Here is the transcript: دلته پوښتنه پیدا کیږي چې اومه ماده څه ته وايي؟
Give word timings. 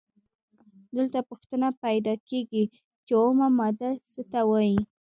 دلته 0.95 1.19
پوښتنه 1.29 1.67
پیدا 1.83 2.13
کیږي 2.27 2.63
چې 3.05 3.13
اومه 3.23 3.47
ماده 3.59 3.89
څه 4.11 4.21
ته 4.31 4.39
وايي؟ 4.49 4.79